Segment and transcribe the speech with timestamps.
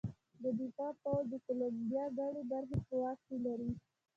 [0.41, 3.75] د دفاع پوځ د کولمبیا ګڼې برخې په واک کې لرلې.